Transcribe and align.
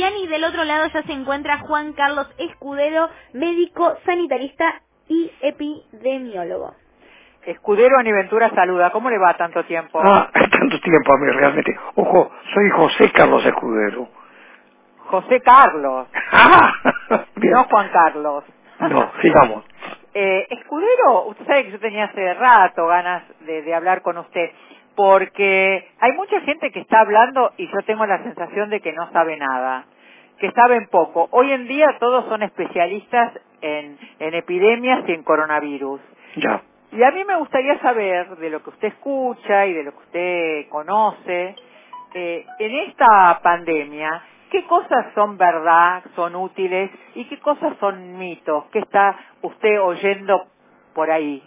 Y 0.00 0.02
Ani, 0.02 0.26
del 0.28 0.44
otro 0.44 0.64
lado 0.64 0.86
ya 0.94 1.02
se 1.02 1.12
encuentra 1.12 1.58
Juan 1.58 1.92
Carlos 1.92 2.26
Escudero, 2.38 3.10
médico 3.34 3.98
sanitarista 4.06 4.80
y 5.08 5.30
epidemiólogo. 5.42 6.74
Escudero 7.44 7.98
Aniventura 7.98 8.48
saluda, 8.54 8.92
¿cómo 8.92 9.10
le 9.10 9.18
va 9.18 9.36
tanto 9.36 9.62
tiempo? 9.66 10.00
Ah, 10.02 10.30
tanto 10.32 10.80
tiempo 10.80 11.12
a 11.12 11.18
mí 11.18 11.30
realmente. 11.32 11.78
Ojo, 11.96 12.30
soy 12.54 12.70
José 12.70 13.12
Carlos 13.12 13.44
Escudero. 13.44 14.08
José 15.00 15.42
Carlos. 15.42 16.08
Ah. 16.32 16.72
No 17.36 17.64
Juan 17.64 17.90
Carlos. 17.92 18.44
No, 18.80 19.12
sigamos. 19.20 19.64
Eh, 20.12 20.46
Escudero, 20.50 21.26
usted 21.26 21.46
sabe 21.46 21.64
que 21.66 21.70
yo 21.70 21.78
tenía 21.78 22.06
hace 22.06 22.34
rato 22.34 22.84
ganas 22.88 23.22
de, 23.46 23.62
de 23.62 23.72
hablar 23.72 24.02
con 24.02 24.18
usted, 24.18 24.50
porque 25.00 25.88
hay 25.98 26.12
mucha 26.12 26.42
gente 26.42 26.70
que 26.70 26.80
está 26.80 27.00
hablando 27.00 27.54
y 27.56 27.66
yo 27.68 27.78
tengo 27.86 28.04
la 28.04 28.22
sensación 28.22 28.68
de 28.68 28.80
que 28.80 28.92
no 28.92 29.10
sabe 29.12 29.38
nada, 29.38 29.86
que 30.38 30.50
saben 30.50 30.88
poco. 30.88 31.26
Hoy 31.30 31.52
en 31.52 31.66
día 31.66 31.96
todos 31.98 32.26
son 32.26 32.42
especialistas 32.42 33.32
en, 33.62 33.96
en 34.18 34.34
epidemias 34.34 35.02
y 35.08 35.12
en 35.12 35.22
coronavirus. 35.22 36.02
Ya. 36.36 36.60
Y 36.92 37.02
a 37.02 37.12
mí 37.12 37.24
me 37.24 37.36
gustaría 37.36 37.78
saber 37.78 38.36
de 38.36 38.50
lo 38.50 38.62
que 38.62 38.68
usted 38.68 38.88
escucha 38.88 39.64
y 39.64 39.72
de 39.72 39.84
lo 39.84 39.92
que 39.92 39.98
usted 40.00 40.68
conoce, 40.68 41.54
eh, 42.12 42.44
en 42.58 42.74
esta 42.90 43.40
pandemia, 43.42 44.22
qué 44.50 44.66
cosas 44.66 45.14
son 45.14 45.38
verdad, 45.38 46.02
son 46.14 46.36
útiles 46.36 46.90
y 47.14 47.24
qué 47.24 47.38
cosas 47.38 47.72
son 47.80 48.18
mitos, 48.18 48.64
qué 48.70 48.80
está 48.80 49.16
usted 49.40 49.80
oyendo 49.80 50.44
por 50.92 51.10
ahí. 51.10 51.42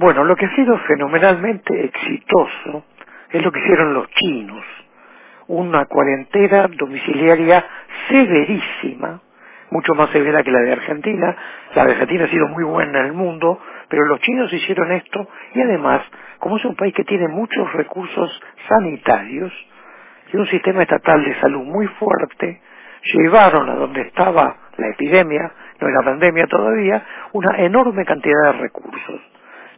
Bueno, 0.00 0.24
lo 0.24 0.34
que 0.34 0.46
ha 0.46 0.54
sido 0.54 0.78
fenomenalmente 0.78 1.84
exitoso 1.84 2.84
es 3.28 3.44
lo 3.44 3.52
que 3.52 3.60
hicieron 3.60 3.92
los 3.92 4.08
chinos. 4.12 4.64
Una 5.48 5.84
cuarentena 5.84 6.68
domiciliaria 6.68 7.62
severísima, 8.08 9.20
mucho 9.68 9.94
más 9.94 10.08
severa 10.08 10.42
que 10.42 10.52
la 10.52 10.62
de 10.62 10.72
Argentina. 10.72 11.36
La 11.74 11.84
de 11.84 11.92
Argentina 11.92 12.24
ha 12.24 12.28
sido 12.28 12.48
muy 12.48 12.64
buena 12.64 13.00
en 13.00 13.06
el 13.08 13.12
mundo, 13.12 13.60
pero 13.90 14.06
los 14.06 14.20
chinos 14.20 14.50
hicieron 14.50 14.90
esto 14.90 15.28
y 15.52 15.60
además, 15.60 16.00
como 16.38 16.56
es 16.56 16.64
un 16.64 16.76
país 16.76 16.94
que 16.94 17.04
tiene 17.04 17.28
muchos 17.28 17.70
recursos 17.74 18.42
sanitarios 18.70 19.52
y 20.32 20.36
un 20.38 20.46
sistema 20.46 20.80
estatal 20.80 21.22
de 21.22 21.38
salud 21.40 21.64
muy 21.64 21.86
fuerte, 21.86 22.62
llevaron 23.02 23.68
a 23.68 23.74
donde 23.74 24.00
estaba 24.00 24.56
la 24.78 24.88
epidemia, 24.88 25.52
no 25.78 25.88
era 25.88 26.02
pandemia 26.02 26.46
todavía, 26.46 27.04
una 27.34 27.58
enorme 27.58 28.06
cantidad 28.06 28.52
de 28.54 28.60
recursos. 28.60 29.20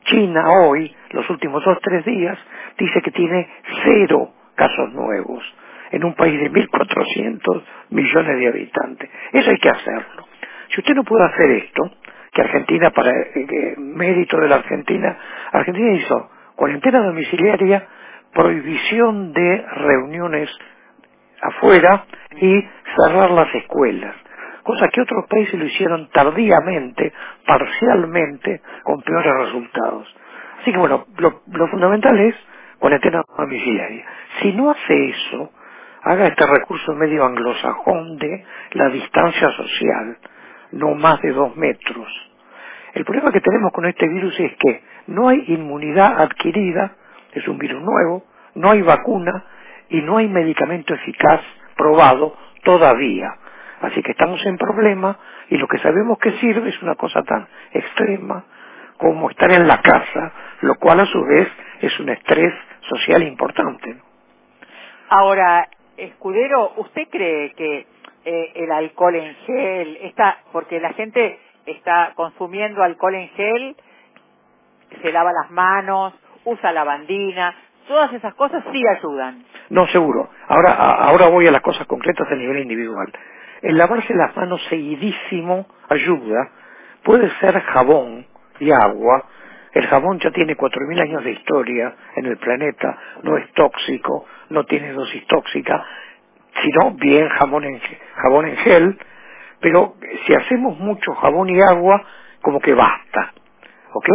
China 0.05 0.45
hoy, 0.67 0.95
los 1.11 1.29
últimos 1.31 1.65
dos 1.65 1.79
tres 1.83 2.05
días, 2.05 2.39
dice 2.79 3.03
que 3.03 3.13
tiene 3.13 3.49
cero 3.85 4.31
casos 4.57 4.93
nuevos 4.93 5.45
en 5.93 6.05
un 6.05 6.15
país 6.15 6.41
de 6.41 6.51
1.400 6.51 7.65
millones 7.91 8.39
de 8.39 8.49
habitantes. 8.49 9.11
Eso 9.33 9.51
hay 9.51 9.59
que 9.59 9.71
hacerlo. 9.71 10.29
Si 10.71 10.81
usted 10.81 10.95
no 10.95 11.05
puede 11.05 11.25
hacer 11.27 11.51
esto, 11.53 11.91
que 12.33 12.43
Argentina, 12.43 12.91
para 12.91 13.11
eh, 13.13 13.77
mérito 13.79 14.39
de 14.39 14.49
la 14.49 14.57
Argentina, 14.57 15.19
Argentina 15.53 15.93
hizo 15.95 16.31
cuarentena 16.57 17.05
domiciliaria, 17.05 17.87
prohibición 18.33 19.33
de 19.33 19.59
reuniones 19.77 20.51
afuera 21.43 22.07
y 22.41 22.69
cerrar 22.97 23.31
las 23.33 23.55
escuelas 23.55 24.17
cosa 24.63 24.89
que 24.89 25.01
otros 25.01 25.27
países 25.29 25.55
lo 25.55 25.67
hicieron 25.67 26.09
tardíamente, 26.11 27.13
parcialmente, 27.47 28.63
con 28.85 29.03
peores 29.03 29.35
resultados. 29.47 30.17
Así 30.61 30.73
que 30.73 30.79
bueno, 30.79 31.07
lo, 31.19 31.69
fundamental 31.69 32.19
es 32.21 32.35
cuarentena 32.79 33.23
domiciliaria. 33.37 34.07
Si 34.41 34.53
no 34.53 34.71
hace 34.71 35.11
eso, 35.11 35.51
haga 36.03 36.27
este 36.29 36.47
recurso 36.47 36.95
medio 36.95 37.25
anglosajón 37.25 38.19
de 38.19 38.45
la 38.73 38.89
distancia 38.91 39.51
social, 39.53 40.19
no 40.73 40.95
más 40.95 41.21
de 41.23 41.33
dos 41.33 41.57
metros. 41.57 42.09
El 42.95 43.05
problema 43.05 43.33
que 43.33 43.41
tenemos 43.41 43.73
con 43.73 43.87
este 43.87 44.07
virus 44.09 44.39
es 44.41 44.53
que 44.59 44.83
no 45.09 45.29
hay 45.29 45.45
inmunidad 45.49 46.21
adquirida, 46.21 46.97
es 47.33 47.47
un 47.49 47.59
virus 47.59 47.83
nuevo, 47.83 48.25
no 48.55 48.71
hay 48.71 48.83
vacuna 48.83 49.45
y 49.89 50.01
no 50.03 50.19
hay 50.19 50.29
medicamento 50.29 50.95
eficaz 50.95 51.41
probado 51.77 52.37
todavía. 52.65 53.35
Así 53.83 54.01
que 54.03 54.13
estamos 54.13 54.45
en 54.47 54.57
problema 54.57 55.19
y 55.51 55.57
lo 55.57 55.67
que 55.67 55.79
sabemos 55.79 56.19
que 56.19 56.33
sirve 56.39 56.71
es 56.71 56.83
una 56.83 56.95
cosa 56.95 57.23
tan 57.25 57.49
extrema 57.73 58.45
como 58.97 59.29
estar 59.29 59.51
en 59.51 59.67
la 59.67 59.83
casa, 59.83 60.33
lo 60.61 60.77
cual 60.77 61.01
a 61.01 61.07
su 61.07 61.21
vez 61.25 61.49
es 61.81 61.99
un 61.99 62.09
estrés 62.09 62.55
social 62.89 63.23
importante. 63.25 63.97
Ahora, 65.09 65.69
Escudero, 65.97 66.73
¿usted 66.77 67.09
cree 67.11 67.53
que 67.55 67.87
eh, 68.25 68.53
el 68.55 68.71
alcohol 68.71 69.17
en 69.17 69.35
gel 69.47 69.99
está, 70.03 70.39
porque 70.53 70.81
la 70.81 70.93
gente 70.93 71.39
está 71.67 72.13
consumiendo 72.15 72.83
alcohol 72.83 73.17
en 73.17 73.29
gel, 73.31 73.77
se 75.03 75.13
lava 75.13 75.33
las 75.33 75.51
manos, 75.51 76.15
usa 76.45 76.73
lavandina, 76.73 77.55
todas 77.89 78.13
esas 78.13 78.35
cosas 78.35 78.65
sí 78.73 78.81
ayudan? 78.97 79.45
No, 79.71 79.87
seguro. 79.89 80.31
Ahora, 80.49 80.73
ahora 80.73 81.29
voy 81.29 81.47
a 81.47 81.51
las 81.51 81.63
cosas 81.63 81.87
concretas 81.87 82.29
a 82.31 82.37
nivel 82.37 82.61
individual. 82.61 83.13
El 83.63 83.79
lavarse 83.79 84.13
las 84.15 84.37
manos 84.37 84.61
seguidísimo 84.69 85.67
ayuda. 85.89 86.51
Puede 87.05 87.31
ser 87.41 87.61
jabón 87.61 88.27
y 88.59 88.71
agua. 88.71 89.25
El 89.73 89.87
jabón 89.87 90.19
ya 90.19 90.31
tiene 90.33 90.57
4.000 90.57 91.01
años 91.01 91.25
de 91.25 91.31
historia 91.33 91.95
en 92.17 92.27
el 92.27 92.37
planeta, 92.37 92.99
no 93.23 93.39
es 93.39 93.51
tóxico, 93.53 94.27
no 94.51 94.65
tiene 94.65 94.93
dosis 94.93 95.27
tóxica, 95.27 95.83
sino 96.63 96.91
bien 96.93 97.29
jabón 97.31 97.65
en, 97.65 97.81
jabón 98.17 98.49
en 98.49 98.57
gel, 98.59 98.99
pero 99.61 99.95
si 100.27 100.35
hacemos 100.35 100.79
mucho 100.79 101.15
jabón 101.15 101.49
y 101.49 101.63
agua, 101.63 102.05
como 102.43 102.61
que 102.61 102.75
basta. 102.75 103.33
¿Ok? 103.95 104.09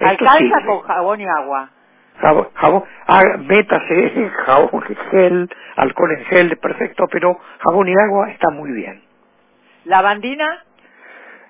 Alcanza 0.00 0.66
con 0.66 0.80
jabón 0.80 1.20
y 1.20 1.26
agua. 1.26 1.70
Jabón, 2.18 2.48
jabón 2.54 2.84
ah, 3.06 3.22
métase 3.38 4.30
jabón 4.46 4.84
en 4.88 4.96
gel, 5.10 5.50
alcohol 5.76 6.12
en 6.12 6.24
gel, 6.26 6.56
perfecto, 6.58 7.06
pero 7.10 7.38
jabón 7.58 7.88
y 7.88 7.94
agua 7.94 8.30
está 8.30 8.50
muy 8.50 8.72
bien. 8.72 9.02
¿Lavandina? 9.84 10.64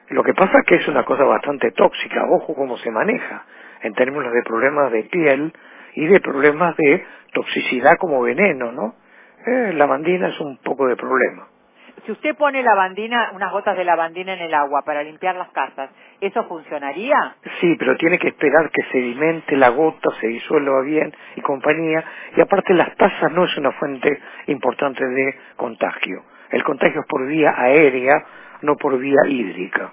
Lo 0.08 0.22
que 0.22 0.34
pasa 0.34 0.58
es 0.58 0.66
que 0.66 0.74
es 0.76 0.88
una 0.88 1.04
cosa 1.04 1.24
bastante 1.24 1.70
tóxica, 1.72 2.24
ojo 2.30 2.54
cómo 2.54 2.76
se 2.78 2.90
maneja, 2.90 3.44
en 3.82 3.94
términos 3.94 4.32
de 4.32 4.42
problemas 4.42 4.92
de 4.92 5.04
piel 5.04 5.52
y 5.94 6.06
de 6.06 6.20
problemas 6.20 6.76
de 6.76 7.04
toxicidad 7.32 7.96
como 7.98 8.22
veneno, 8.22 8.72
¿no? 8.72 8.94
Eh, 9.46 9.72
lavandina 9.74 10.28
es 10.28 10.40
un 10.40 10.58
poco 10.58 10.86
de 10.86 10.96
problema. 10.96 11.48
Si 12.04 12.12
usted 12.12 12.36
pone 12.36 12.62
lavandina, 12.62 13.30
unas 13.34 13.50
gotas 13.50 13.78
de 13.78 13.84
lavandina 13.84 14.34
en 14.34 14.40
el 14.40 14.52
agua 14.52 14.82
para 14.84 15.02
limpiar 15.02 15.36
las 15.36 15.48
casas, 15.50 15.88
¿eso 16.20 16.44
funcionaría? 16.44 17.36
Sí, 17.60 17.76
pero 17.78 17.96
tiene 17.96 18.18
que 18.18 18.28
esperar 18.28 18.70
que 18.70 18.82
sedimente 18.92 19.56
la 19.56 19.70
gota, 19.70 20.10
se 20.20 20.26
disuelva 20.26 20.82
bien 20.82 21.14
y 21.36 21.40
compañía. 21.40 22.04
Y 22.36 22.42
aparte 22.42 22.74
las 22.74 22.94
tazas 22.96 23.32
no 23.32 23.44
es 23.44 23.56
una 23.56 23.72
fuente 23.72 24.20
importante 24.48 25.02
de 25.02 25.34
contagio. 25.56 26.24
El 26.50 26.62
contagio 26.62 27.00
es 27.00 27.06
por 27.06 27.26
vía 27.26 27.54
aérea, 27.56 28.22
no 28.60 28.76
por 28.76 28.98
vía 28.98 29.20
hídrica. 29.26 29.92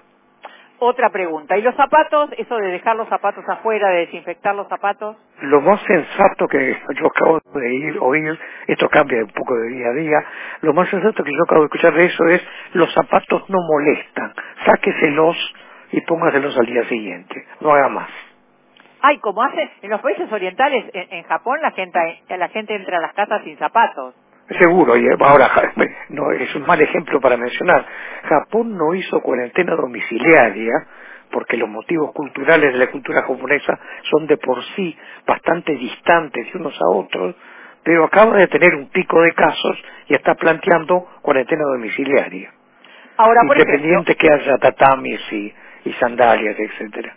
Otra 0.84 1.10
pregunta, 1.10 1.56
¿y 1.56 1.62
los 1.62 1.76
zapatos? 1.76 2.30
Eso 2.36 2.56
de 2.56 2.72
dejar 2.72 2.96
los 2.96 3.08
zapatos 3.08 3.48
afuera, 3.48 3.88
de 3.90 3.98
desinfectar 3.98 4.52
los 4.52 4.66
zapatos. 4.66 5.16
Lo 5.42 5.60
más 5.60 5.80
sensato 5.82 6.48
que 6.48 6.76
yo 6.96 7.06
acabo 7.06 7.38
de 7.54 7.72
ir, 7.72 7.98
oír, 8.00 8.36
esto 8.66 8.88
cambia 8.88 9.22
un 9.22 9.30
poco 9.30 9.54
de 9.58 9.68
día 9.68 9.86
a 9.86 9.92
día, 9.92 10.24
lo 10.62 10.72
más 10.72 10.88
sensato 10.88 11.22
que 11.22 11.30
yo 11.30 11.40
acabo 11.44 11.60
de 11.60 11.66
escuchar 11.66 11.94
de 11.94 12.06
eso 12.06 12.24
es, 12.24 12.42
los 12.72 12.92
zapatos 12.94 13.48
no 13.48 13.58
molestan, 13.62 14.34
sáqueselos 14.66 15.54
y 15.92 16.00
póngaselos 16.00 16.58
al 16.58 16.66
día 16.66 16.82
siguiente, 16.88 17.46
no 17.60 17.70
haga 17.70 17.88
más. 17.88 18.10
Ay, 19.02 19.18
como 19.18 19.40
hace 19.44 19.70
en 19.82 19.90
los 19.90 20.00
países 20.00 20.32
orientales, 20.32 20.84
en, 20.94 21.12
en 21.12 21.22
Japón 21.22 21.60
la 21.62 21.70
gente, 21.70 22.24
la 22.28 22.48
gente 22.48 22.74
entra 22.74 22.98
a 22.98 23.02
las 23.02 23.12
casas 23.12 23.40
sin 23.44 23.56
zapatos. 23.56 24.16
Seguro, 24.58 24.96
y 24.96 25.06
ahora 25.20 25.50
no, 26.08 26.30
es 26.32 26.54
un 26.54 26.66
mal 26.66 26.80
ejemplo 26.80 27.20
para 27.20 27.36
mencionar. 27.36 27.86
Japón 28.24 28.76
no 28.76 28.94
hizo 28.94 29.20
cuarentena 29.20 29.74
domiciliaria 29.74 30.72
porque 31.30 31.56
los 31.56 31.68
motivos 31.68 32.12
culturales 32.12 32.72
de 32.72 32.78
la 32.78 32.90
cultura 32.90 33.22
japonesa 33.22 33.78
son 34.10 34.26
de 34.26 34.36
por 34.36 34.62
sí 34.76 34.96
bastante 35.26 35.72
distantes 35.74 36.52
de 36.52 36.58
unos 36.58 36.78
a 36.80 36.96
otros, 36.96 37.34
pero 37.82 38.04
acaba 38.04 38.36
de 38.36 38.48
tener 38.48 38.74
un 38.74 38.88
pico 38.90 39.20
de 39.20 39.32
casos 39.32 39.82
y 40.08 40.14
está 40.14 40.34
planteando 40.34 41.08
cuarentena 41.22 41.64
domiciliaria. 41.64 42.52
Ahora, 43.16 43.40
por 43.46 43.56
Independiente 43.56 44.14
que 44.14 44.30
haya 44.30 44.58
tatamis 44.58 45.20
y, 45.32 45.54
y 45.84 45.92
sandalias, 45.94 46.58
etcétera. 46.58 47.16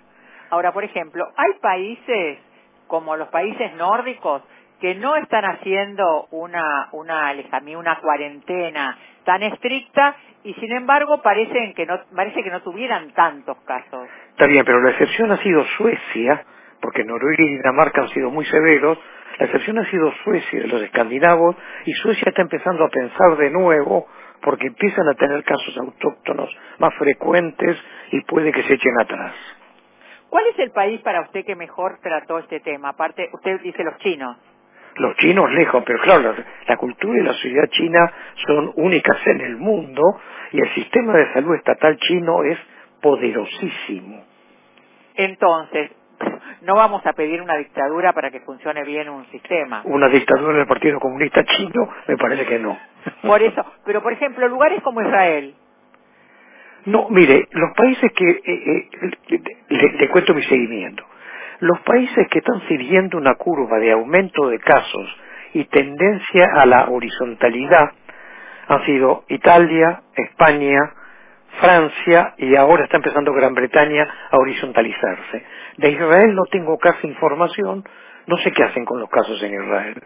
Ahora, 0.50 0.72
por 0.72 0.84
ejemplo, 0.84 1.28
hay 1.36 1.54
países 1.62 2.40
como 2.88 3.16
los 3.16 3.28
países 3.30 3.74
nórdicos 3.76 4.44
que 4.86 4.94
no 4.94 5.16
están 5.16 5.44
haciendo 5.46 6.28
una 6.30 6.90
una 6.92 7.34
una 7.76 7.96
cuarentena 8.02 8.96
tan 9.24 9.42
estricta 9.42 10.16
y 10.44 10.54
sin 10.54 10.72
embargo 10.74 11.24
parecen 11.24 11.74
que 11.74 11.88
no 11.88 12.02
parece 12.16 12.44
que 12.44 12.52
no 12.52 12.62
tuvieran 12.62 13.10
tantos 13.14 13.58
casos. 13.66 14.08
Está 14.30 14.46
bien, 14.46 14.64
pero 14.64 14.80
la 14.82 14.92
excepción 14.92 15.32
ha 15.32 15.38
sido 15.38 15.66
Suecia, 15.78 16.46
porque 16.82 17.04
Noruega 17.04 17.44
y 17.44 17.56
Dinamarca 17.58 18.04
han 18.04 18.10
sido 18.10 18.30
muy 18.30 18.46
severos. 18.46 19.00
La 19.40 19.48
excepción 19.48 19.80
ha 19.80 19.90
sido 19.90 20.14
Suecia, 20.24 20.68
los 20.68 20.84
escandinavos, 20.84 21.56
y 21.88 21.94
Suecia 21.94 22.30
está 22.30 22.44
empezando 22.44 22.86
a 22.86 22.90
pensar 22.90 23.38
de 23.38 23.50
nuevo, 23.50 24.06
porque 24.44 24.68
empiezan 24.68 25.08
a 25.08 25.16
tener 25.16 25.44
casos 25.46 25.76
autóctonos 25.80 26.56
más 26.78 26.94
frecuentes 27.00 27.76
y 28.12 28.22
puede 28.22 28.52
que 28.52 28.62
se 28.62 28.76
echen 28.76 29.02
atrás. 29.02 29.34
¿Cuál 30.30 30.46
es 30.46 30.60
el 30.60 30.70
país 30.70 31.02
para 31.02 31.22
usted 31.22 31.44
que 31.44 31.56
mejor 31.56 31.98
trató 32.04 32.38
este 32.38 32.60
tema? 32.60 32.90
Aparte, 32.90 33.30
usted 33.34 33.62
dice 33.62 33.84
los 33.84 33.98
chinos. 33.98 34.38
Los 34.96 35.16
chinos 35.18 35.52
lejos, 35.52 35.84
pero 35.86 36.00
claro, 36.02 36.22
la, 36.22 36.46
la 36.68 36.78
cultura 36.78 37.20
y 37.20 37.24
la 37.24 37.34
sociedad 37.34 37.68
china 37.70 38.14
son 38.48 38.72
únicas 38.76 39.18
en 39.28 39.42
el 39.42 39.58
mundo 39.58 40.02
y 40.52 40.62
el 40.62 40.74
sistema 40.74 41.14
de 41.14 41.34
salud 41.34 41.56
estatal 41.56 41.98
chino 41.98 42.44
es 42.44 42.58
poderosísimo. 43.02 44.24
Entonces, 45.16 45.92
no 46.62 46.76
vamos 46.76 47.06
a 47.06 47.14
pedir 47.14 47.42
una 47.42 47.58
dictadura 47.58 48.14
para 48.14 48.32
que 48.32 48.40
funcione 48.42 48.84
bien 48.84 49.10
un 49.10 49.26
sistema. 49.28 49.82
Una 49.86 50.08
dictadura 50.10 50.58
del 50.58 50.68
Partido 50.68 51.00
Comunista 51.00 51.44
Chino, 51.44 51.90
me 52.08 52.18
parece 52.18 52.46
que 52.46 52.60
no. 52.60 52.78
Por 53.22 53.42
eso, 53.42 53.64
pero 53.86 54.02
por 54.02 54.14
ejemplo, 54.14 54.48
lugares 54.48 54.82
como 54.82 55.02
Israel. 55.02 55.54
No, 56.86 57.08
mire, 57.10 57.48
los 57.52 57.72
países 57.76 58.12
que, 58.14 58.30
eh, 58.30 58.42
eh, 58.46 59.50
le, 59.70 59.92
le 59.94 60.10
cuento 60.10 60.34
mi 60.34 60.44
seguimiento, 60.44 61.04
los 61.60 61.80
países 61.82 62.28
que 62.30 62.40
están 62.40 62.62
siguiendo 62.68 63.18
una 63.18 63.36
curva 63.36 63.80
de 63.80 63.92
aumento 63.92 64.50
de 64.50 64.60
casos 64.60 65.18
y 65.54 65.66
tendencia 65.66 66.48
a 66.56 66.66
la 66.66 66.90
horizontalidad 66.90 67.92
han 68.68 68.86
sido 68.86 69.24
Italia, 69.30 70.02
España, 70.16 70.80
Francia 71.60 72.34
y 72.38 72.56
ahora 72.56 72.84
está 72.84 72.98
empezando 72.98 73.34
Gran 73.34 73.54
Bretaña 73.54 74.08
a 74.32 74.38
horizontalizarse. 74.38 75.46
De 75.78 75.90
Israel 75.92 76.36
no 76.36 76.44
tengo 76.52 76.78
casi 76.78 77.08
información, 77.08 77.84
no 78.28 78.38
sé 78.38 78.52
qué 78.52 78.64
hacen 78.64 78.86
con 78.86 79.00
los 79.00 79.10
casos 79.10 79.42
en 79.44 79.54
Israel. 79.54 80.04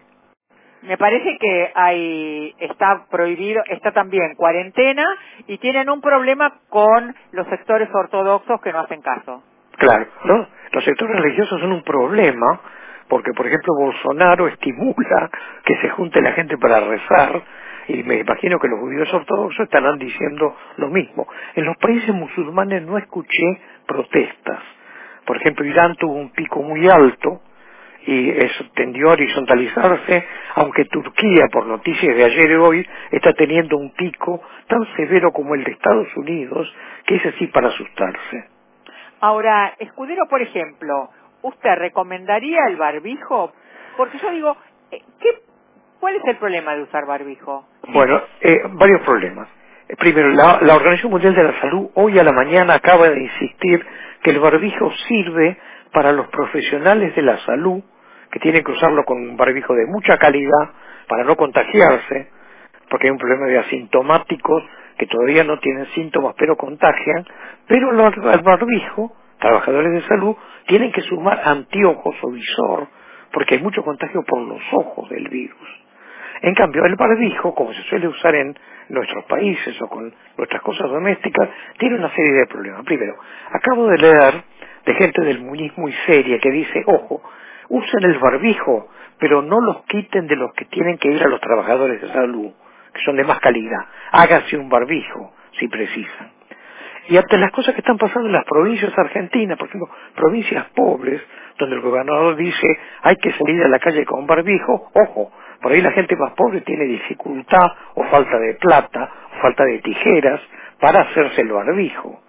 Me 0.82 0.96
parece 0.96 1.36
que 1.38 1.72
hay 1.74 2.54
está 2.58 3.04
prohibido, 3.10 3.62
está 3.68 3.92
también 3.92 4.34
cuarentena 4.34 5.04
y 5.46 5.58
tienen 5.58 5.90
un 5.90 6.00
problema 6.00 6.60
con 6.70 7.14
los 7.32 7.46
sectores 7.48 7.88
ortodoxos 7.92 8.60
que 8.62 8.72
no 8.72 8.80
hacen 8.80 9.02
caso. 9.02 9.42
Claro, 9.76 10.06
¿no? 10.24 10.59
Los 10.72 10.84
sectores 10.84 11.16
religiosos 11.20 11.60
son 11.60 11.72
un 11.72 11.82
problema 11.82 12.60
porque, 13.08 13.32
por 13.32 13.46
ejemplo, 13.46 13.74
Bolsonaro 13.74 14.46
estimula 14.48 15.30
que 15.64 15.74
se 15.76 15.90
junte 15.90 16.22
la 16.22 16.32
gente 16.32 16.56
para 16.58 16.80
rezar 16.80 17.42
y 17.88 18.04
me 18.04 18.18
imagino 18.18 18.58
que 18.60 18.68
los 18.68 18.78
judíos 18.78 19.12
ortodoxos 19.12 19.64
estarán 19.64 19.98
diciendo 19.98 20.56
lo 20.76 20.88
mismo. 20.88 21.26
En 21.56 21.64
los 21.64 21.76
países 21.78 22.14
musulmanes 22.14 22.82
no 22.82 22.98
escuché 22.98 23.60
protestas. 23.86 24.60
Por 25.24 25.36
ejemplo, 25.38 25.64
Irán 25.66 25.96
tuvo 25.96 26.14
un 26.14 26.30
pico 26.30 26.62
muy 26.62 26.88
alto 26.88 27.40
y 28.06 28.32
tendió 28.74 29.10
a 29.10 29.12
horizontalizarse, 29.12 30.24
aunque 30.54 30.84
Turquía, 30.86 31.48
por 31.52 31.66
noticias 31.66 32.16
de 32.16 32.24
ayer 32.24 32.50
y 32.50 32.54
hoy, 32.54 32.86
está 33.10 33.32
teniendo 33.34 33.76
un 33.76 33.92
pico 33.92 34.40
tan 34.68 34.86
severo 34.96 35.32
como 35.32 35.54
el 35.54 35.64
de 35.64 35.72
Estados 35.72 36.08
Unidos, 36.16 36.72
que 37.06 37.16
es 37.16 37.26
así 37.26 37.48
para 37.48 37.68
asustarse. 37.68 38.49
Ahora, 39.20 39.74
Escudero, 39.78 40.26
por 40.28 40.42
ejemplo, 40.42 41.10
¿usted 41.42 41.76
recomendaría 41.76 42.60
el 42.68 42.76
barbijo? 42.76 43.52
Porque 43.96 44.18
yo 44.18 44.30
digo, 44.32 44.56
eh, 44.92 45.02
¿qué, 45.20 45.30
¿cuál 46.00 46.16
es 46.16 46.22
el 46.26 46.38
problema 46.38 46.76
de 46.76 46.82
usar 46.84 47.06
barbijo? 47.06 47.66
Bueno, 47.88 48.22
eh, 48.42 48.58
varios 48.72 49.02
problemas. 49.02 49.48
Eh, 49.88 49.96
Primero, 49.96 50.30
la, 50.30 50.60
la 50.62 50.76
Organización 50.76 51.12
Mundial 51.12 51.34
de 51.34 51.44
la 51.44 51.60
Salud 51.60 51.90
hoy 51.94 52.18
a 52.18 52.24
la 52.24 52.32
mañana 52.32 52.74
acaba 52.74 53.08
de 53.10 53.20
insistir 53.22 53.86
que 54.22 54.30
el 54.30 54.40
barbijo 54.40 54.90
sirve 55.08 55.58
para 55.92 56.12
los 56.12 56.28
profesionales 56.28 57.14
de 57.16 57.22
la 57.22 57.38
salud, 57.46 57.82
que 58.32 58.40
tienen 58.40 58.64
que 58.64 58.72
usarlo 58.72 59.04
con 59.04 59.18
un 59.18 59.36
barbijo 59.36 59.74
de 59.74 59.86
mucha 59.86 60.18
calidad 60.18 60.70
para 61.08 61.24
no 61.24 61.36
contagiarse, 61.36 62.30
porque 62.90 63.06
hay 63.08 63.12
un 63.12 63.18
problema 63.18 63.46
de 63.46 63.58
asintomáticos 63.60 64.64
que 65.00 65.06
todavía 65.06 65.44
no 65.44 65.58
tienen 65.60 65.86
síntomas 65.94 66.34
pero 66.36 66.56
contagian, 66.56 67.24
pero 67.66 67.90
los, 67.90 68.14
el 68.18 68.42
barbijo, 68.42 69.16
trabajadores 69.38 69.92
de 69.94 70.02
salud, 70.06 70.36
tienen 70.66 70.92
que 70.92 71.00
sumar 71.00 71.40
anteojos 71.42 72.16
o 72.20 72.30
visor, 72.30 72.86
porque 73.32 73.54
hay 73.54 73.62
mucho 73.62 73.82
contagio 73.82 74.22
por 74.24 74.42
los 74.42 74.60
ojos 74.72 75.08
del 75.08 75.26
virus. 75.28 75.68
En 76.42 76.54
cambio, 76.54 76.84
el 76.84 76.96
barbijo, 76.96 77.54
como 77.54 77.72
se 77.72 77.82
suele 77.84 78.08
usar 78.08 78.34
en 78.34 78.54
nuestros 78.90 79.24
países 79.24 79.80
o 79.80 79.88
con 79.88 80.12
nuestras 80.36 80.60
cosas 80.60 80.90
domésticas, 80.90 81.48
tiene 81.78 81.96
una 81.96 82.14
serie 82.14 82.32
de 82.32 82.46
problemas. 82.46 82.84
Primero, 82.84 83.16
acabo 83.52 83.86
de 83.88 83.96
leer 83.96 84.34
de 84.84 84.94
gente 84.96 85.22
del 85.22 85.40
munismo 85.40 85.84
muy 85.84 85.94
seria 86.04 86.38
que 86.38 86.50
dice, 86.50 86.82
ojo, 86.84 87.22
usen 87.70 88.02
el 88.02 88.18
barbijo, 88.18 88.88
pero 89.18 89.40
no 89.40 89.62
los 89.62 89.82
quiten 89.84 90.26
de 90.26 90.36
los 90.36 90.52
que 90.52 90.66
tienen 90.66 90.98
que 90.98 91.08
ir 91.08 91.22
a 91.22 91.28
los 91.28 91.40
trabajadores 91.40 92.02
de 92.02 92.08
salud, 92.08 92.52
que 92.92 93.00
son 93.04 93.16
de 93.16 93.24
más 93.24 93.40
calidad. 93.40 93.86
Háganse 94.12 94.56
un 94.56 94.68
barbijo, 94.68 95.32
si 95.58 95.68
precisan. 95.68 96.30
Y 97.08 97.16
ante 97.16 97.38
las 97.38 97.50
cosas 97.50 97.74
que 97.74 97.80
están 97.80 97.98
pasando 97.98 98.28
en 98.28 98.32
las 98.32 98.44
provincias 98.44 98.96
argentinas, 98.96 99.58
por 99.58 99.68
ejemplo, 99.68 99.90
provincias 100.14 100.66
pobres, 100.74 101.20
donde 101.58 101.76
el 101.76 101.82
gobernador 101.82 102.36
dice 102.36 102.78
hay 103.02 103.16
que 103.16 103.32
salir 103.32 103.62
a 103.64 103.68
la 103.68 103.78
calle 103.78 104.04
con 104.04 104.26
barbijo, 104.26 104.90
ojo, 104.94 105.32
por 105.60 105.72
ahí 105.72 105.82
la 105.82 105.92
gente 105.92 106.16
más 106.16 106.32
pobre 106.32 106.60
tiene 106.62 106.84
dificultad 106.84 107.66
o 107.94 108.04
falta 108.04 108.38
de 108.38 108.54
plata 108.54 109.10
o 109.36 109.42
falta 109.42 109.64
de 109.64 109.78
tijeras 109.80 110.40
para 110.78 111.00
hacerse 111.02 111.42
el 111.42 111.52
barbijo. 111.52 112.22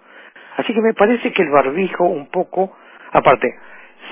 Así 0.56 0.74
que 0.74 0.82
me 0.82 0.94
parece 0.94 1.32
que 1.32 1.42
el 1.42 1.50
barbijo 1.50 2.04
un 2.04 2.28
poco, 2.28 2.76
aparte, 3.12 3.54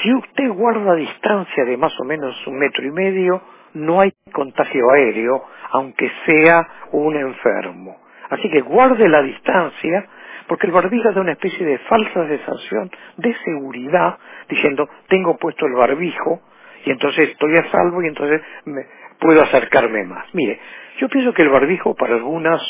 si 0.02 0.14
usted 0.14 0.48
guarda 0.50 0.94
distancia 0.94 1.64
de 1.64 1.76
más 1.76 1.98
o 2.00 2.04
menos 2.04 2.46
un 2.46 2.58
metro 2.58 2.86
y 2.86 2.90
medio, 2.90 3.42
no 3.74 4.00
hay 4.00 4.12
contagio 4.32 4.90
aéreo, 4.90 5.44
aunque 5.70 6.10
sea 6.26 6.68
un 6.92 7.16
enfermo. 7.16 7.98
Así 8.30 8.48
que 8.50 8.60
guarde 8.60 9.08
la 9.08 9.22
distancia, 9.22 10.06
porque 10.46 10.66
el 10.66 10.72
barbijo 10.72 11.12
da 11.12 11.20
una 11.20 11.32
especie 11.32 11.64
de 11.64 11.78
falsa 11.78 12.26
sensación 12.26 12.90
de 13.16 13.34
seguridad, 13.44 14.18
diciendo, 14.48 14.88
tengo 15.08 15.36
puesto 15.36 15.66
el 15.66 15.74
barbijo, 15.74 16.40
y 16.84 16.90
entonces 16.90 17.30
estoy 17.30 17.56
a 17.56 17.70
salvo 17.70 18.02
y 18.02 18.08
entonces 18.08 18.40
me, 18.64 18.86
puedo 19.20 19.42
acercarme 19.42 20.04
más. 20.04 20.26
Mire, 20.34 20.58
yo 20.98 21.08
pienso 21.08 21.32
que 21.32 21.42
el 21.42 21.50
barbijo 21.50 21.94
para 21.94 22.14
algunas, 22.14 22.62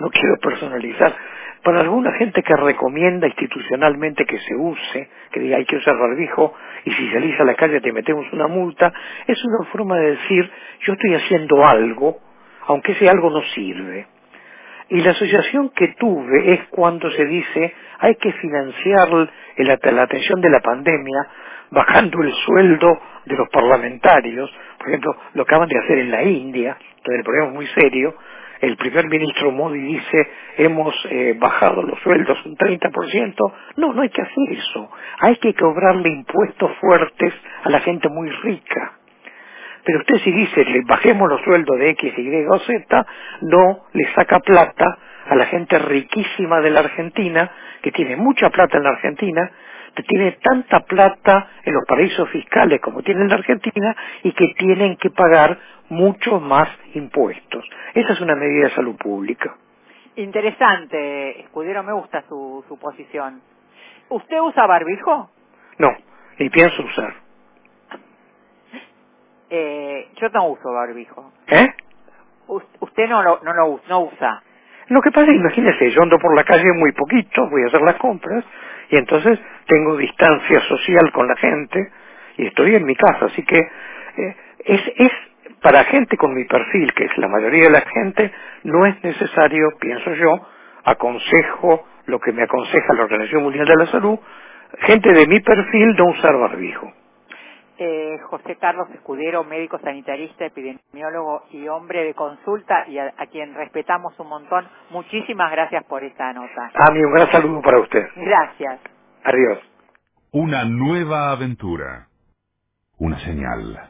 no 0.00 0.10
quiero 0.10 0.36
personalizar, 0.42 1.14
para 1.62 1.80
alguna 1.80 2.12
gente 2.12 2.42
que 2.42 2.56
recomienda 2.56 3.26
institucionalmente 3.26 4.24
que 4.24 4.38
se 4.38 4.54
use, 4.54 5.08
que 5.30 5.40
diga 5.40 5.58
hay 5.58 5.64
que 5.64 5.76
usar 5.76 5.96
barbijo 5.96 6.54
y 6.84 6.92
si 6.92 7.10
salís 7.10 7.38
a 7.38 7.44
la 7.44 7.54
calle 7.54 7.80
te 7.80 7.92
metemos 7.92 8.26
una 8.32 8.46
multa, 8.46 8.92
es 9.26 9.42
una 9.44 9.64
forma 9.70 9.96
de 9.98 10.10
decir 10.12 10.50
yo 10.80 10.94
estoy 10.94 11.14
haciendo 11.14 11.66
algo, 11.66 12.18
aunque 12.66 12.92
ese 12.92 13.08
algo 13.08 13.30
no 13.30 13.42
sirve. 13.54 14.06
Y 14.88 15.02
la 15.02 15.12
asociación 15.12 15.70
que 15.70 15.94
tuve 15.98 16.54
es 16.54 16.60
cuando 16.70 17.10
se 17.10 17.24
dice 17.24 17.74
hay 17.98 18.16
que 18.16 18.32
financiar 18.32 19.08
la, 19.56 20.02
atención 20.02 20.40
de 20.40 20.50
la 20.50 20.60
pandemia 20.60 21.28
bajando 21.70 22.22
el 22.22 22.32
sueldo 22.32 22.98
de 23.26 23.36
los 23.36 23.48
parlamentarios, 23.50 24.50
por 24.78 24.88
ejemplo, 24.88 25.14
lo 25.34 25.42
acaban 25.42 25.68
de 25.68 25.78
hacer 25.78 25.98
en 25.98 26.10
la 26.10 26.24
India, 26.24 26.76
donde 27.04 27.18
el 27.18 27.24
problema 27.24 27.48
es 27.48 27.54
muy 27.54 27.66
serio, 27.68 28.14
el 28.60 28.76
primer 28.76 29.08
ministro 29.08 29.50
Modi 29.50 29.80
dice 29.80 30.28
hemos 30.58 30.94
eh, 31.10 31.34
bajado 31.38 31.82
los 31.82 31.98
sueldos 32.00 32.38
un 32.44 32.56
30%. 32.56 33.52
No, 33.76 33.92
no 33.92 34.02
hay 34.02 34.10
que 34.10 34.22
hacer 34.22 34.52
eso. 34.52 34.90
Hay 35.20 35.36
que 35.36 35.54
cobrarle 35.54 36.08
impuestos 36.10 36.70
fuertes 36.78 37.34
a 37.64 37.70
la 37.70 37.80
gente 37.80 38.08
muy 38.08 38.28
rica. 38.30 38.98
Pero 39.84 40.00
usted 40.00 40.16
si 40.18 40.30
dice 40.30 40.64
le 40.64 40.82
bajemos 40.82 41.28
los 41.28 41.40
sueldos 41.42 41.78
de 41.78 41.90
X, 41.90 42.12
Y 42.16 42.46
o 42.48 42.58
Z, 42.58 43.06
no 43.42 43.84
le 43.92 44.12
saca 44.14 44.40
plata 44.40 44.98
a 45.26 45.34
la 45.36 45.46
gente 45.46 45.78
riquísima 45.78 46.60
de 46.60 46.70
la 46.70 46.80
Argentina, 46.80 47.50
que 47.82 47.92
tiene 47.92 48.16
mucha 48.16 48.50
plata 48.50 48.76
en 48.76 48.84
la 48.84 48.90
Argentina, 48.90 49.50
que 49.94 50.02
tiene 50.04 50.32
tanta 50.42 50.80
plata 50.80 51.48
en 51.64 51.74
los 51.74 51.84
paraísos 51.86 52.28
fiscales 52.30 52.80
como 52.80 53.02
tiene 53.02 53.22
en 53.22 53.28
la 53.28 53.34
Argentina 53.36 53.96
y 54.22 54.32
que 54.32 54.54
tienen 54.58 54.96
que 54.96 55.10
pagar 55.10 55.58
mucho 55.88 56.40
más 56.40 56.68
impuestos. 56.94 57.64
Esa 57.94 58.12
es 58.12 58.20
una 58.20 58.34
medida 58.36 58.68
de 58.68 58.74
salud 58.74 58.96
pública. 58.96 59.56
Interesante, 60.16 61.40
Escudero, 61.40 61.82
me 61.82 61.92
gusta 61.92 62.22
su, 62.28 62.64
su 62.68 62.78
posición. 62.78 63.40
¿Usted 64.08 64.40
usa 64.40 64.66
barbijo? 64.66 65.30
No, 65.78 65.88
ni 66.38 66.50
pienso 66.50 66.82
usar. 66.82 67.14
Eh, 69.50 70.08
yo 70.20 70.28
no 70.30 70.48
uso 70.48 70.72
barbijo. 70.72 71.32
¿Eh? 71.48 71.68
U- 72.48 72.62
¿Usted 72.80 73.08
no 73.08 73.22
lo, 73.22 73.40
no 73.42 73.52
lo 73.52 73.66
us- 73.66 73.88
no 73.88 74.00
usa? 74.04 74.42
Lo 74.90 75.02
que 75.02 75.12
pasa, 75.12 75.32
imagínese, 75.32 75.92
yo 75.92 76.02
ando 76.02 76.18
por 76.20 76.36
la 76.36 76.44
calle 76.44 76.72
muy 76.74 76.92
poquito, 76.92 77.48
voy 77.50 77.64
a 77.64 77.68
hacer 77.68 77.82
las 77.82 77.96
compras, 77.96 78.44
y 78.90 78.98
entonces 78.98 79.40
tengo 79.66 79.96
distancia 79.96 80.60
social 80.62 81.12
con 81.12 81.28
la 81.28 81.36
gente, 81.38 81.92
y 82.38 82.48
estoy 82.48 82.76
en 82.76 82.86
mi 82.86 82.96
casa, 82.96 83.26
así 83.26 83.44
que 83.44 83.58
eh, 83.58 84.36
es, 84.66 84.82
es 84.98 85.12
para 85.62 85.84
gente 85.86 86.18
con 86.18 86.34
mi 86.34 86.44
perfil, 86.46 86.92
que 86.94 87.06
es 87.06 87.18
la 87.18 87.28
mayoría 87.28 87.64
de 87.66 87.70
la 87.70 87.82
gente, 87.82 88.32
no 88.64 88.86
es 88.86 89.02
necesario, 89.04 89.70
pienso 89.80 90.14
yo, 90.16 90.46
aconsejo 90.84 91.86
lo 92.06 92.20
que 92.20 92.32
me 92.32 92.44
aconseja 92.44 92.94
la 92.94 93.04
Organización 93.04 93.44
Mundial 93.44 93.66
de 93.66 93.76
la 93.76 93.86
Salud, 93.86 94.20
gente 94.80 95.12
de 95.12 95.26
mi 95.28 95.40
perfil 95.40 95.96
no 95.98 96.06
usar 96.08 96.36
barbijo. 96.38 96.92
Eh, 97.80 98.18
José 98.28 98.56
Carlos 98.56 98.88
Escudero, 98.94 99.42
médico 99.42 99.78
sanitarista, 99.78 100.44
epidemiólogo 100.44 101.44
y 101.50 101.66
hombre 101.68 102.04
de 102.04 102.14
consulta 102.14 102.86
y 102.88 102.98
a, 102.98 103.14
a 103.16 103.26
quien 103.26 103.54
respetamos 103.54 104.12
un 104.20 104.28
montón. 104.28 104.68
Muchísimas 104.90 105.50
gracias 105.50 105.82
por 105.86 106.04
esta 106.04 106.32
nota. 106.34 106.70
A 106.74 106.90
mí 106.92 107.00
un 107.02 107.12
gran 107.12 107.32
saludo 107.32 107.62
para 107.62 107.80
usted. 107.80 108.06
Gracias. 108.16 108.80
Adiós. 109.24 109.58
Una 110.32 110.64
nueva 110.64 111.32
aventura. 111.32 112.06
Una 112.98 113.18
señal. 113.20 113.80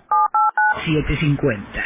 750. 0.84 1.84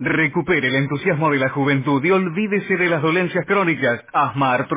Recupere 0.00 0.68
el 0.68 0.76
entusiasmo 0.76 1.28
de 1.30 1.38
la 1.38 1.50
juventud 1.50 2.02
y 2.04 2.10
olvídese 2.10 2.76
de 2.76 2.88
las 2.88 3.02
dolencias 3.02 3.44
crónicas, 3.46 4.02
asma, 4.12 4.54
artrosis 4.54 4.68